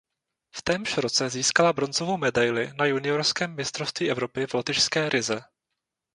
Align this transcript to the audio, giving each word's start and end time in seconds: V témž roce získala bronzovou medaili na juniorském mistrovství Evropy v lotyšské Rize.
V 0.55 0.61
témž 0.61 0.97
roce 0.97 1.29
získala 1.29 1.73
bronzovou 1.73 2.17
medaili 2.17 2.73
na 2.79 2.85
juniorském 2.85 3.55
mistrovství 3.55 4.09
Evropy 4.11 4.47
v 4.47 4.53
lotyšské 4.53 5.09
Rize. 5.09 5.41